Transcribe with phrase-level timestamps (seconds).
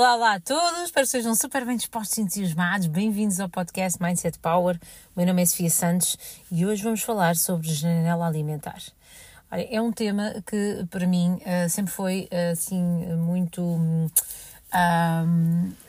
[0.00, 2.86] Olá, olá a todos, espero que sejam super bem dispostos e entusiasmados.
[2.86, 4.76] Bem-vindos ao podcast Mindset Power.
[5.14, 6.16] O meu nome é Sofia Santos
[6.50, 8.80] e hoje vamos falar sobre janela alimentar.
[9.52, 12.82] Olha, é um tema que para mim uh, sempre foi uh, assim
[13.18, 13.62] muito,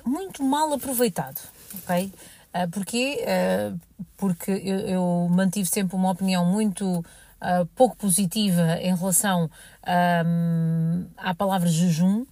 [0.05, 1.39] muito mal aproveitado,
[1.75, 2.11] ok?
[2.53, 3.25] Uh, porquê?
[4.17, 7.01] porque eu, mantive sempre uma opinião muito
[7.75, 9.49] pouco positiva em relação
[11.15, 12.25] à palavra jejum,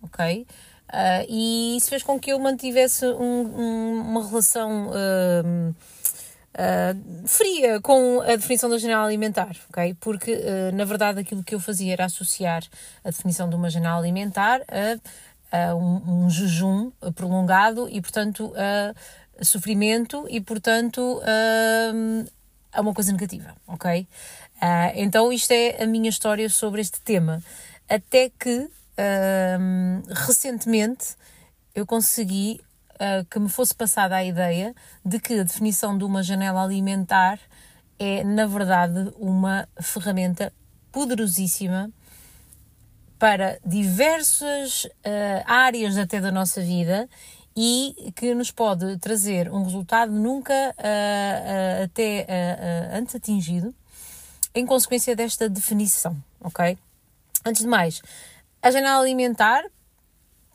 [0.00, 0.46] ok?
[0.86, 5.70] Uh, e isso fez com que eu mantivesse um, um, uma relação uh,
[6.54, 9.96] uh, fria com a definição da janela alimentar, ok?
[10.00, 10.38] Porque,
[10.72, 12.62] na verdade, aquilo que eu fazia era associar
[13.04, 19.44] a definição de uma janela alimentar a, a um, um, jejum prolongado e, portanto, a
[19.44, 21.20] sofrimento e, portanto,
[22.72, 24.06] a uma coisa negativa, ok?
[24.94, 27.42] então, isto é a minha história sobre este tema.
[27.88, 28.68] Até que
[30.26, 31.16] recentemente
[31.74, 32.60] eu consegui
[32.94, 37.38] uh, que me fosse passada a ideia de que a definição de uma janela alimentar
[37.98, 40.52] é, na verdade, uma ferramenta
[40.92, 41.90] poderosíssima
[43.18, 47.08] para diversas uh, áreas até da nossa vida
[47.56, 52.26] e que nos pode trazer um resultado nunca uh, uh, até
[52.92, 53.74] antes atingido
[54.54, 56.76] em consequência desta definição, ok?
[57.44, 58.02] Antes de mais,
[58.62, 59.64] a janela alimentar,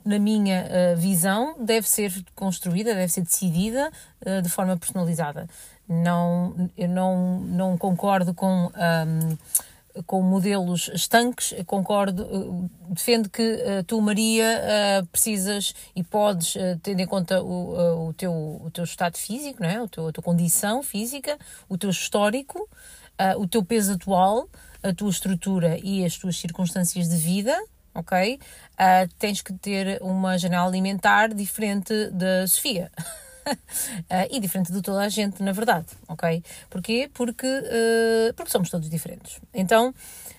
[0.03, 3.91] na minha uh, visão, deve ser construída, deve ser decidida
[4.25, 5.47] uh, de forma personalizada.
[5.87, 8.71] Não, eu não, não concordo com.
[8.75, 9.37] Um,
[10.05, 14.61] com modelos estanques, concordo, eh, defendo que uh, tu, Maria,
[15.01, 19.61] uh, precisas e podes, uh, tendo em conta o, o, teu, o teu estado físico,
[19.61, 19.81] não é?
[19.81, 22.67] o teu, a tua condição física, o teu histórico,
[23.37, 24.47] o teu peso atual,
[24.81, 27.55] a tua estrutura e as tuas circunstâncias de vida,
[27.93, 28.39] ok?
[28.73, 32.91] Uh, tens que ter uma janela alimentar diferente da Sofia.
[33.47, 33.55] uh,
[34.31, 36.43] e diferente de toda a gente, na verdade, ok?
[36.69, 37.09] Porquê?
[37.13, 39.39] Porque, uh, porque somos todos diferentes.
[39.53, 39.93] Então,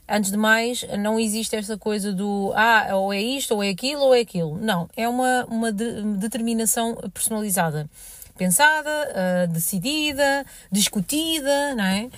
[0.08, 4.02] antes de mais, não existe esta coisa do ah, ou é isto, ou é aquilo,
[4.02, 4.58] ou é aquilo.
[4.58, 7.88] Não, é uma, uma de, determinação personalizada.
[8.36, 12.10] Pensada, uh, decidida, discutida, não é?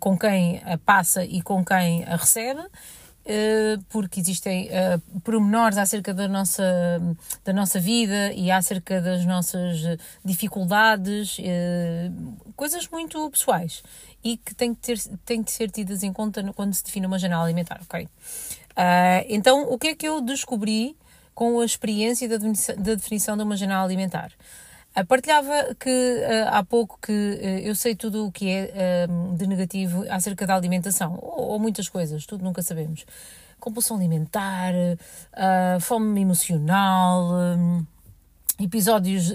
[0.00, 2.60] com quem passa e com quem a recebe
[3.88, 6.62] porque existem uh, pormenores acerca da nossa,
[7.44, 9.80] da nossa vida e acerca das nossas
[10.24, 13.82] dificuldades, uh, coisas muito pessoais
[14.22, 17.18] e que têm que, ter, têm que ser tidas em conta quando se define uma
[17.18, 18.04] janela alimentar, ok?
[18.04, 18.08] Uh,
[19.28, 20.96] então, o que é que eu descobri
[21.34, 24.32] com a experiência da definição de uma janela alimentar?
[25.04, 30.04] Partilhava que uh, há pouco que uh, eu sei tudo o que é de negativo
[30.08, 33.04] acerca da alimentação, ou, muitas coisas, tudo nunca sabemos.
[33.60, 34.72] Compulsão alimentar,
[35.80, 37.30] fome emocional,
[38.60, 39.32] episódios,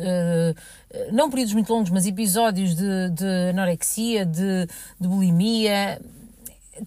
[1.12, 4.68] não períodos muito longos, mas episódios de, de anorexia, de,
[5.00, 6.00] de bulimia.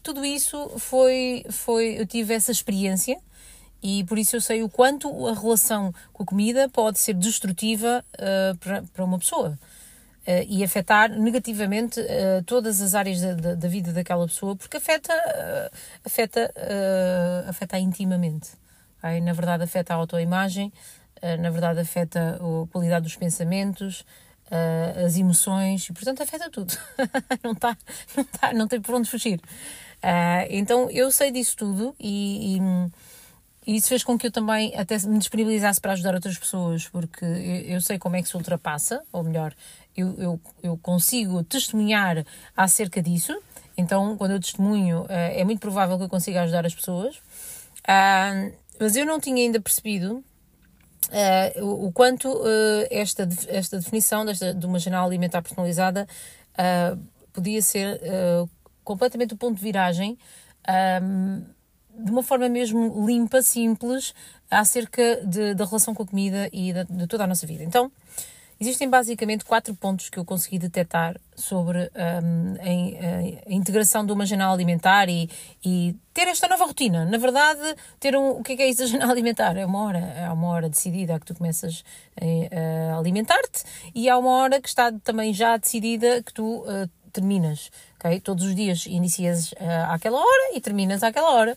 [0.03, 3.19] Tudo isso foi, foi, eu tive essa experiência
[3.84, 8.03] e por isso eu sei o quanto a relação com a comida pode ser destrutiva
[8.15, 9.59] uh, para, para uma pessoa.
[10.27, 14.78] Uh, e afetar negativamente uh, todas as áreas da, da, da, vida daquela pessoa, porque
[14.78, 16.50] afeta, uh, afeta,
[17.47, 18.53] afeta intimamente.
[18.97, 19.21] Okay?
[19.21, 20.73] Na verdade, afeta a autoimagem,
[21.39, 24.05] na verdade, afeta a qualidade dos pensamentos,
[25.05, 26.75] as emoções, e portanto, afeta tudo.
[27.44, 27.77] não, tá,
[28.17, 29.41] não, tá, não tem por onde fugir.
[30.49, 32.61] então, eu sei disso tudo e, e
[33.66, 37.25] e isso fez com que eu também até me disponibilizasse para ajudar outras pessoas, porque
[37.25, 39.54] eu, sei como é que se ultrapassa, ou melhor,
[39.97, 42.26] eu, eu, eu consigo testemunhar
[42.56, 43.34] acerca disso.
[43.76, 47.16] Então, quando eu testemunho, eh, é muito provável que eu consiga ajudar as pessoas.
[47.84, 50.25] Uh, mas eu não tinha ainda percebido
[51.58, 56.06] uh, o, quanto uh, esta, esta definição desta, de uma janela alimentar personalizada
[57.32, 58.00] podia ser
[58.84, 60.16] completamente o ponto de viragem
[61.99, 64.14] de uma forma mesmo limpa, simples,
[64.50, 67.62] acerca de, da relação com a comida e de, de, toda a nossa vida.
[67.62, 67.91] Então,
[68.61, 71.91] existem basicamente quatro pontos que eu consegui detectar sobre
[72.23, 75.29] um, a, a, integração de uma janela alimentar e,
[75.64, 77.05] e, ter esta nova rotina.
[77.05, 77.61] Na verdade,
[77.99, 79.56] ter um, o que é, que é isso da janela alimentar?
[79.56, 81.85] É uma hora, é uma hora decidida que tu começas
[82.20, 83.64] a, a alimentar-te
[83.94, 87.70] e há uma hora que está também já decidida que tu uh, terminas
[88.05, 88.20] ok?
[88.20, 91.56] Todos os dias inicias uh, àquela hora e terminas àquela hora.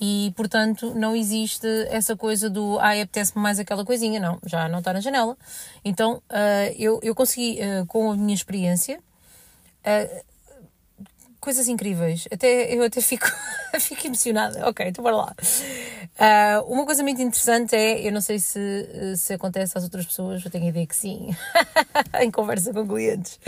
[0.00, 4.78] E, portanto, não existe essa coisa do ah, apetece-me mais aquela coisinha, não, já não
[4.78, 5.36] está na janela.
[5.84, 10.24] Então, uh, eu, eu consegui, uh, com a minha experiência, uh,
[11.40, 12.28] coisas incríveis.
[12.30, 13.26] Até, eu até fico,
[13.80, 14.68] Fico emocionada.
[14.68, 15.34] Ok, então bora lá.
[16.18, 20.44] Uh, uma coisa muito interessante é, eu não sei se, se acontece às outras pessoas,
[20.44, 21.34] eu tenho a ideia que sim,
[22.20, 23.38] em conversa com clientes.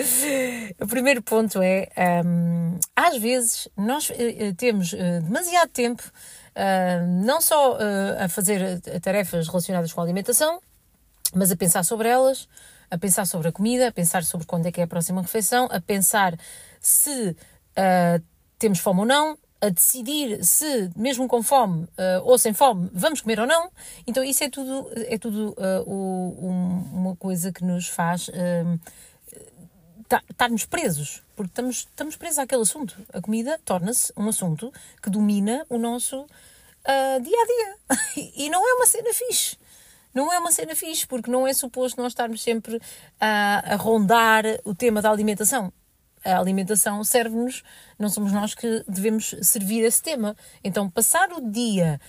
[0.80, 1.88] O primeiro ponto é,
[2.24, 6.02] um, às vezes, nós uh, temos uh, demasiado tempo
[7.22, 7.78] não só
[8.18, 10.60] a fazer tarefas relacionadas com a alimentação,
[11.34, 12.48] mas a pensar sobre elas,
[12.90, 15.68] a pensar sobre a comida, a pensar sobre quando é que é a próxima refeição,
[15.70, 16.36] a pensar
[16.80, 18.22] se uh,
[18.58, 23.20] temos fome ou não, a decidir se, mesmo com fome uh, ou sem fome, vamos
[23.20, 23.70] comer ou não.
[24.06, 28.80] Então, isso é tudo, é tudo uh, um, uma coisa que nos faz uh,
[30.30, 32.96] estarmos presos, porque estamos, estamos presos àquele assunto.
[33.12, 34.72] A comida torna-se um assunto
[35.02, 36.26] que domina o nosso
[37.22, 37.76] dia a dia.
[38.36, 39.56] e não é uma cena fixe
[40.12, 42.80] não é uma cena fixe, porque não é suposto nós estarmos sempre
[43.20, 45.72] a rondar o tema da alimentação.
[46.24, 47.62] A alimentação serve-nos,
[47.98, 50.36] não somos nós que devemos servir esse tema.
[50.62, 52.00] Então, passar o dia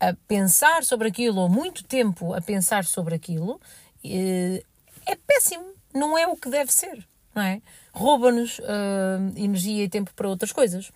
[0.00, 3.60] a pensar sobre aquilo, ou muito tempo a pensar sobre aquilo,
[4.04, 4.62] eh,
[5.06, 5.64] é péssimo.
[5.92, 7.60] Não é o que deve ser, não é?
[7.92, 10.92] Rouba-nos uh, energia e tempo para outras coisas.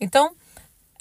[0.00, 0.34] Então,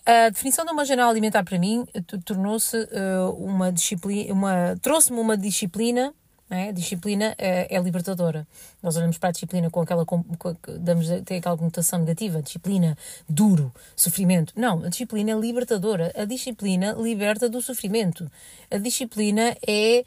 [0.06, 1.86] a definição de uma janela alimentar para mim
[2.26, 6.14] tornou-se uh, uma disciplina, uma, trouxe-me uma disciplina
[6.56, 6.72] é?
[6.72, 8.48] Disciplina é, é, libertadora.
[8.82, 10.06] Nós olhamos para a disciplina com aquela.
[10.06, 12.42] Com, com, damos, tem aquela conotação negativa.
[12.42, 12.98] Disciplina,
[13.28, 14.54] duro, sofrimento.
[14.56, 16.12] Não, a disciplina é libertadora.
[16.16, 18.30] A disciplina liberta do sofrimento.
[18.70, 20.04] A disciplina é.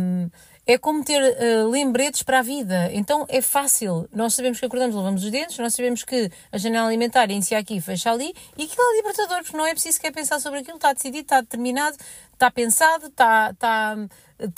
[0.00, 0.28] Um,
[0.68, 2.90] é como ter uh, lembretes para a vida.
[2.92, 4.06] Então é fácil.
[4.12, 7.80] Nós sabemos que acordamos, lavamos os dentes, nós sabemos que a janela alimentar inicia aqui,
[7.80, 10.92] fecha ali, e aquilo é libertador, porque não é preciso sequer pensar sobre aquilo, está
[10.92, 11.96] decidido, está determinado,
[12.34, 13.50] está pensado, está.
[13.50, 13.96] está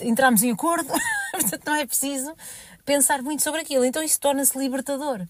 [0.03, 0.89] entramos em acordo,
[1.33, 2.35] portanto não é preciso
[2.85, 3.85] pensar muito sobre aquilo.
[3.85, 5.27] Então isso torna-se libertador.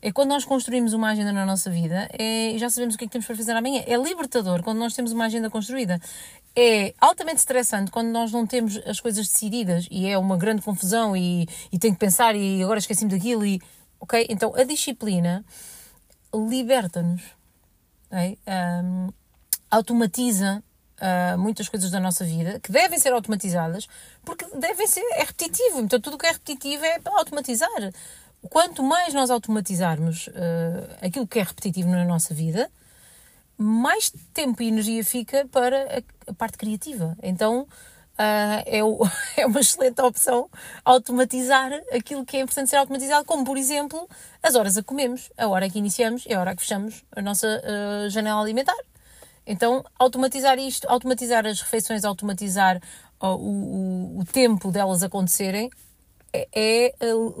[0.00, 3.06] É quando nós construímos uma agenda na nossa vida é, já sabemos o que é
[3.06, 3.82] que temos para fazer amanhã.
[3.86, 5.98] É libertador quando nós temos uma agenda construída.
[6.54, 11.16] É altamente estressante quando nós não temos as coisas decididas e é uma grande confusão
[11.16, 13.60] e, e tenho que pensar e agora esqueci-me daquilo e...
[13.98, 14.26] Ok?
[14.28, 15.42] Então a disciplina
[16.34, 17.22] liberta-nos.
[18.10, 18.38] Okay?
[18.46, 19.08] Um,
[19.70, 20.62] automatiza
[21.04, 23.86] uh, muitas coisas da nossa vida que devem ser automatizadas
[24.24, 25.80] porque devem ser, é repetitivo.
[25.80, 27.92] Então tudo o que é repetitivo é para automatizar
[28.50, 30.32] quanto mais nós automatizarmos uh,
[31.02, 32.70] aquilo que é repetitivo na nossa vida,
[33.56, 37.16] mais tempo e energia fica para a, a parte criativa.
[37.22, 39.00] Então uh, é, o,
[39.36, 40.48] é uma excelente opção
[40.84, 44.08] automatizar aquilo que é importante ser automatizado, como por exemplo
[44.42, 47.46] as horas a comemos, a hora que iniciamos e a hora que fechamos a nossa
[47.46, 48.76] uh, janela alimentar.
[49.46, 52.80] Então, automatizar isto, automatizar as refeições, automatizar
[53.20, 55.70] o, o, o tempo delas acontecerem,
[56.32, 56.94] é, é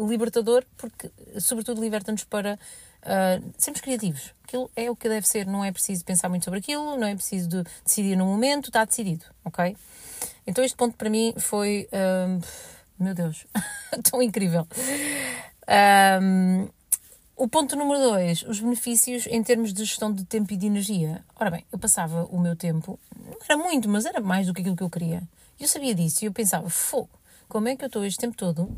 [0.06, 1.10] libertador porque,
[1.40, 4.32] sobretudo, liberta-nos para uh, sermos criativos.
[4.44, 7.14] Aquilo é o que deve ser, não é preciso pensar muito sobre aquilo, não é
[7.14, 9.76] preciso de decidir no momento, está decidido, ok?
[10.46, 11.88] Então, este ponto para mim foi.
[11.92, 12.40] Uh,
[12.98, 13.46] meu Deus,
[14.08, 14.66] tão incrível.
[16.22, 16.68] Um,
[17.36, 21.24] o ponto número dois, os benefícios em termos de gestão de tempo e de energia.
[21.36, 24.60] Ora bem, eu passava o meu tempo, não era muito, mas era mais do que
[24.60, 25.22] aquilo que eu queria.
[25.58, 27.10] Eu sabia disso e eu pensava, fogo,
[27.48, 28.70] como é que eu estou este tempo todo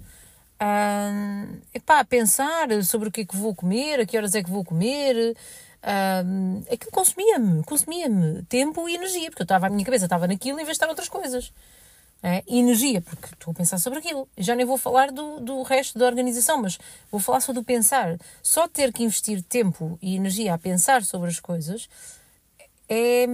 [0.60, 4.42] uh, epá, a pensar sobre o que é que vou comer, a que horas é
[4.42, 5.36] que vou comer.
[5.82, 10.58] Uh, aquilo consumia-me, consumia-me tempo e energia, porque eu estava, a minha cabeça estava naquilo
[10.58, 11.52] em vez de estar outras coisas.
[12.22, 12.42] É?
[12.46, 14.28] E energia, porque estou a pensar sobre aquilo.
[14.36, 16.78] Já nem vou falar do, do resto da organização, mas
[17.10, 18.18] vou falar só do pensar.
[18.42, 21.88] Só ter que investir tempo e energia a pensar sobre as coisas
[22.88, 23.26] é,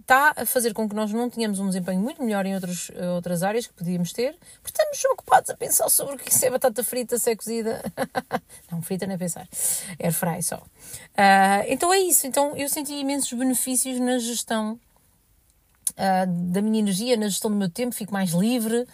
[0.00, 3.08] está a fazer com que nós não tenhamos um desempenho muito melhor em outros, eh,
[3.10, 6.82] outras áreas que podíamos ter, porque estamos ocupados a pensar sobre o que é batata
[6.82, 7.82] frita, se é cozida.
[8.70, 9.46] não, frita nem pensar.
[9.98, 10.56] Air fry só.
[10.56, 12.26] Uh, então é isso.
[12.26, 14.78] Então eu senti imensos benefícios na gestão
[15.96, 18.86] uh, da minha energia, na gestão do meu tempo, fico mais livre.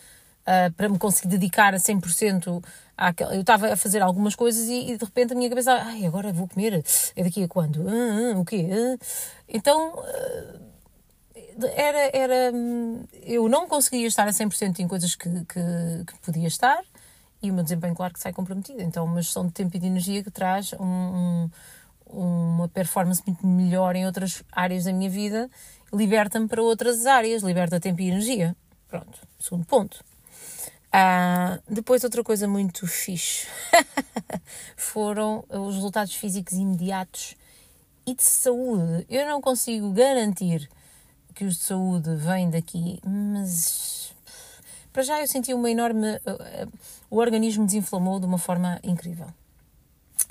[0.43, 2.65] Uh, para me conseguir dedicar a 100%
[2.97, 3.33] àquela.
[3.33, 6.33] Eu estava a fazer algumas coisas e, e, de repente a minha cabeça, ai, agora
[6.33, 7.89] vou comer, é daqui a quando?
[7.89, 8.67] Ah, ah, o quê?
[8.73, 8.99] Ah.
[9.49, 10.03] Então,
[11.77, 12.53] era, era.
[13.23, 16.83] Eu não conseguia estar a 100% em coisas que, que, que, podia estar
[17.43, 18.81] e o meu desempenho, claro, que sai comprometido.
[18.81, 21.51] Então, uma gestão de tempo e de energia que traz um, um,
[22.13, 25.51] uma performance muito melhor em outras áreas da minha vida
[25.93, 28.57] liberta-me para outras áreas, liberta tempo e energia.
[28.89, 30.03] Pronto, segundo ponto.
[30.91, 33.47] Ah, depois, outra coisa muito fixe
[34.77, 37.35] foram os resultados físicos imediatos
[38.07, 39.07] e de saúde.
[39.09, 40.69] Eu não consigo garantir
[41.35, 44.15] que os de saúde vêm daqui, mas
[44.93, 46.21] para já eu senti uma enorme.
[47.11, 49.29] O organismo desinflamou de uma forma incrível.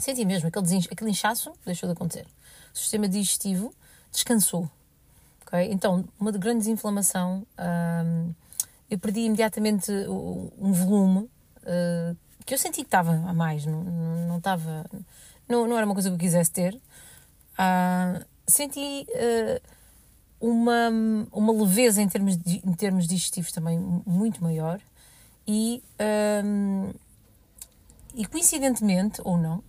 [0.02, 2.26] Senti mesmo, aquele, aquele inchaço deixou de acontecer.
[2.74, 3.72] O sistema digestivo
[4.12, 4.68] descansou.
[5.46, 5.72] Okay?
[5.72, 7.46] Então, uma grande desinflamação,
[8.04, 8.34] hum,
[8.90, 9.92] eu perdi imediatamente
[10.58, 11.30] um volume
[11.60, 14.86] uh, que eu senti que estava a mais, não, não, estava,
[15.48, 16.74] não, não era uma coisa que eu quisesse ter.
[17.54, 19.06] Uh, senti
[20.40, 20.90] uma,
[21.32, 24.82] uma leveza em termos, de, em termos digestivos também muito maior
[25.48, 25.84] e,
[26.44, 26.92] um,
[28.16, 29.64] e coincidentemente, ou não,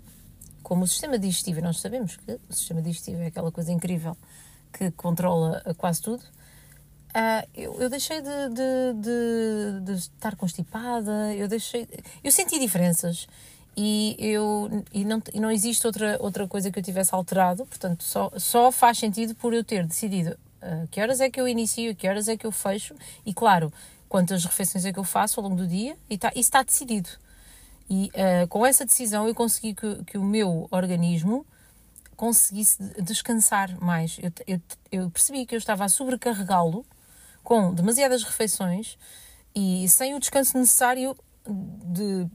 [0.73, 4.17] como o sistema digestivo, nós sabemos que o sistema digestivo é aquela coisa incrível
[4.73, 11.47] que controla quase tudo, uh, eu, eu, deixei de, de, de, de, estar constipada, eu
[11.47, 11.87] deixei.
[12.25, 13.29] Eu senti diferenças
[13.76, 18.02] e, eu, e, não, e não existe outra, outra coisa que eu tivesse alterado, portanto,
[18.02, 21.95] só, só faz sentido por eu ter decidido uh, que horas é que eu inicio,
[21.95, 22.95] que horas é que eu fecho,
[23.26, 23.71] e claro,
[24.09, 27.11] quantas refeições é que eu faço ao longo do dia, e tá, isso está decidido.
[27.92, 31.44] E uh, com essa decisão eu consegui que, que o meu organismo
[32.16, 34.18] conseguisse descansar mais.
[34.22, 36.87] Eu, eu, eu percebi que eu estava a sobrecarregá-lo
[37.44, 38.96] com demasiadas refeições
[39.54, 41.14] e sem o descanso necessário
[41.46, 42.26] de,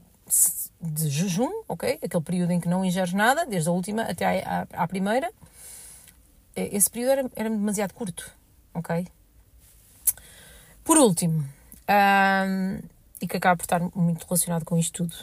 [0.80, 1.98] de jejum, ok?
[2.04, 5.28] Aquele período em que não ingeres nada, desde a última até à, à, primeira.
[6.54, 8.30] Esse período era, era demasiado curto,
[8.72, 9.08] ok?
[10.84, 11.44] Por último,
[13.20, 15.14] e que acaba por estar muito relacionado com isto tudo,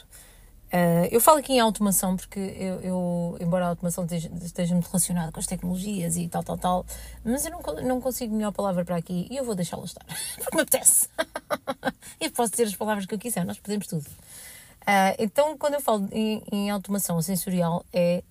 [0.76, 4.88] Uh, eu falo aqui em automação porque eu, eu embora a automação esteja, esteja, muito
[4.88, 6.86] relacionada com as tecnologias e tal, tal, tal,
[7.24, 10.04] mas eu não, não consigo melhor palavra para aqui e eu vou deixá-la estar,
[10.38, 11.08] porque me apetece.
[12.20, 14.06] eu posso dizer as palavras que eu quiser, nós podemos tudo.
[14.06, 18.22] Uh, então, quando eu falo em, em automação sensorial, é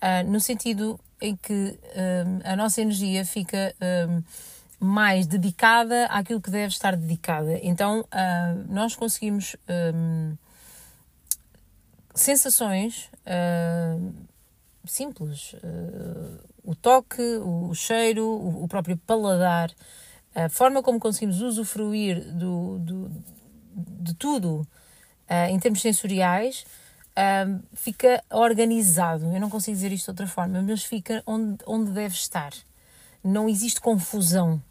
[0.00, 1.78] uh, no sentido em que
[2.44, 3.74] a nossa energia fica
[4.78, 7.58] mais dedicada àquilo que deve estar dedicada.
[7.62, 8.04] Então,
[8.68, 9.56] nós conseguimos
[12.16, 14.14] sensações uh,
[14.84, 15.52] simples.
[15.54, 19.70] Uh, o toque, o, cheiro, o, o, próprio paladar,
[20.34, 23.10] a forma como conseguimos usufruir do, do
[23.76, 24.66] de tudo
[25.28, 26.64] uh, em termos sensoriais
[27.72, 29.32] fica organizado.
[29.32, 32.52] Eu não consigo dizer isto de outra forma, mas fica onde, onde deve estar.
[33.22, 34.62] Não existe confusão.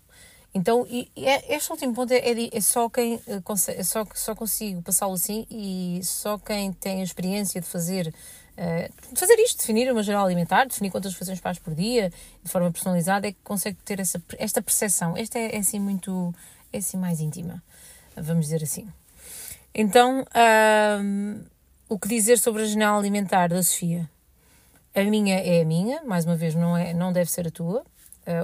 [0.55, 3.41] Então, e, e é, este último ponto é, é, é só quem eh,
[3.75, 8.13] é só, só consigo passá-lo assim e só quem tem a experiência de fazer,
[9.11, 12.09] de fazer isto, definir uma geral alimentar, definir quantas refeições faz por dia,
[12.41, 15.17] de forma personalizada, é que consegue ter essa, esta percepção.
[15.17, 16.33] Esta é, é assim muito,
[16.71, 17.61] é assim mais íntima,
[18.15, 18.87] vamos dizer assim.
[19.73, 20.25] Então,
[21.89, 24.09] o que dizer sobre a geral alimentar da Sofia?
[24.95, 27.85] A minha é a minha, mais uma vez, não, é, não deve ser a tua,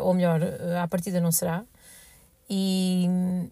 [0.04, 0.42] ou melhor,
[0.82, 1.64] à partida não será
[2.54, 3.06] e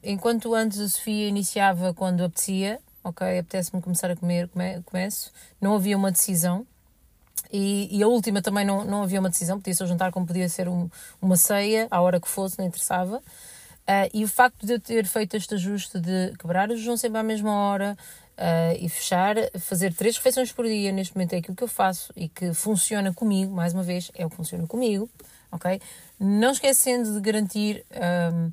[0.03, 5.31] enquanto antes a Sofia iniciava quando apetecia, ok, apetece-me começar a comer, come, começo,
[5.61, 6.67] não havia uma decisão.
[7.49, 10.27] E, e, a última também não, não havia uma decisão, podia ser um jantar como
[10.27, 10.89] podia ser um,
[11.21, 13.19] uma ceia, à hora que fosse, não interessava.
[13.19, 17.19] Uh, e o facto de eu ter feito este ajuste de quebrar o jejum sempre
[17.19, 17.97] à mesma hora
[18.37, 22.11] uh, e fechar, fazer três refeições por dia, neste momento é aquilo que eu faço
[22.17, 25.09] e que funciona comigo, mais uma vez, é o que funciona comigo,
[25.51, 25.81] ok?
[26.19, 27.85] Não esquecendo de garantir.
[28.33, 28.51] Um,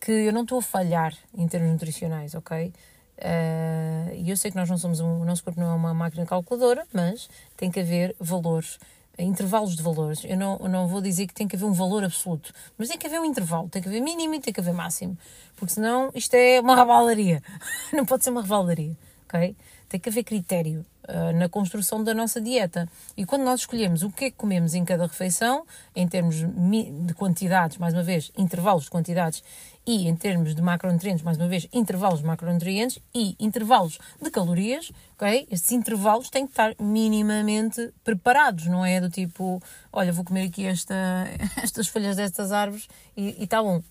[0.00, 2.72] que eu não estou a falhar em termos nutricionais, ok?
[3.18, 5.92] Uh, e eu sei que nós não somos um, o nosso corpo não é uma
[5.92, 8.78] máquina calculadora, mas tem que haver valores,
[9.18, 10.24] intervalos de valores.
[10.24, 12.96] Eu não, eu não vou dizer que tem que haver um valor absoluto, mas tem
[12.96, 15.18] que haver um intervalo, tem que haver mínimo e tem que haver máximo,
[15.56, 17.42] porque senão isto é uma revalaria,
[17.92, 18.96] não pode ser uma revalaria,
[19.28, 19.54] ok?
[19.86, 22.88] Tem que haver critério uh, na construção da nossa dieta.
[23.16, 25.64] E quando nós escolhemos o que é que comemos em cada refeição,
[25.94, 29.42] em termos de quantidades, mais uma vez, intervalos de quantidades
[29.86, 34.92] e em termos de macronutrientes, mais uma vez, intervalos de macronutrientes e intervalos de calorias,
[35.14, 35.48] ok?
[35.50, 39.60] Estes intervalos têm que estar minimamente preparados, não é do tipo,
[39.92, 40.94] olha, vou comer aqui esta,
[41.62, 43.82] estas folhas destas árvores e está bom.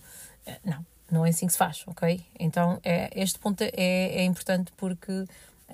[0.46, 2.24] Eh, não, não é assim que se faz, ok?
[2.40, 5.28] Então, é, este ponto é, é importante porque eh,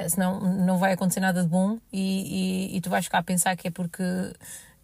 [0.09, 3.55] senão não vai acontecer nada de bom e, e, e tu vais ficar a pensar
[3.55, 4.03] que é porque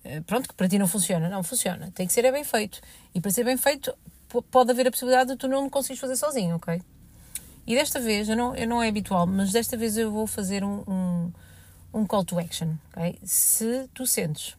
[0.03, 1.29] eh, pronto, que para ti não funciona.
[1.29, 1.91] Não funciona.
[1.93, 2.81] Tem que ser é bem feito.
[3.13, 3.93] E para ser bem feito,
[4.49, 6.81] pode haver a possibilidade de tu não conseguires fazer sozinho, ok?
[7.67, 10.63] E desta vez, eu não, eu não é habitual, mas desta vez eu vou fazer
[10.63, 11.31] um, um,
[11.93, 13.19] um call to action, ok?
[13.23, 14.57] Se tu sentes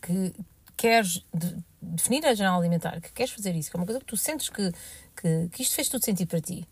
[0.00, 0.32] que
[0.76, 4.06] queres de, definir a jornada alimentar, que queres fazer isso, que é uma coisa que
[4.06, 4.70] tu sentes que,
[5.16, 6.68] que, que isto fez tudo sentido para ti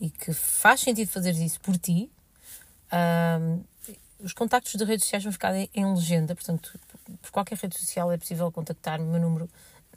[0.00, 2.10] e que faz sentido fazer isso por ti,
[2.92, 3.62] um,
[4.20, 6.78] os contactos de redes sociais vão ficar em, em legenda, portanto,
[7.22, 9.48] por qualquer rede social é possível contactar-me, o meu número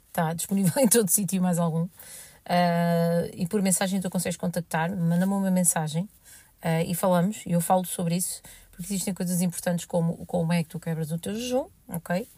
[0.08, 1.84] está disponível em todo sítio, mais algum.
[1.84, 7.60] Uh, e por mensagem tu consegues contactar, manda-me uma mensagem uh, e falamos, e eu
[7.60, 11.34] falo sobre isso, porque existem coisas importantes como como é que tu quebras o teu
[11.34, 12.28] jejum, ok?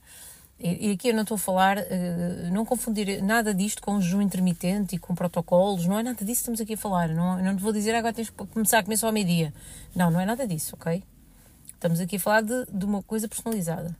[0.58, 4.96] E, aqui eu não estou a falar, uh, não confundir nada disto com jejum intermitente
[4.96, 7.08] e com protocolos, não é nada disso que estamos aqui a falar.
[7.08, 9.52] Não, não te vou dizer agora tens que começar só ao meio-dia.
[9.94, 11.02] Não, não é nada disso, ok?
[11.66, 13.96] Estamos aqui a falar de, de uma coisa personalizada.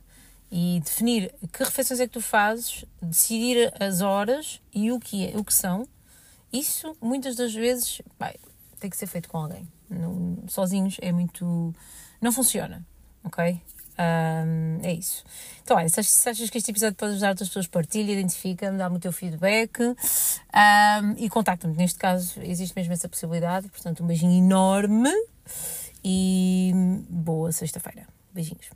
[0.51, 5.37] E definir que refeições é que tu fazes, decidir as horas e o que, é,
[5.37, 5.87] o que são,
[6.53, 8.01] isso muitas das vezes
[8.79, 9.67] tem que ser feito com alguém.
[9.89, 11.73] Não, sozinhos é muito.
[12.21, 12.85] não funciona,
[13.23, 13.61] ok?
[13.97, 15.23] Um, é isso.
[15.63, 18.99] Então, olha, se achas que este episódio pode ajudar outras pessoas, partilha, identifica-me, dá-me o
[18.99, 19.95] teu feedback um,
[21.17, 21.75] e contacta-me.
[21.75, 23.67] Neste caso, existe mesmo essa possibilidade.
[23.69, 25.11] Portanto, um beijinho enorme
[26.03, 26.71] e
[27.09, 28.05] boa sexta-feira.
[28.33, 28.69] Beijinhos.